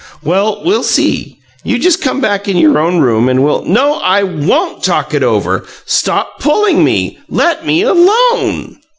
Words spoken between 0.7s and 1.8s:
see. You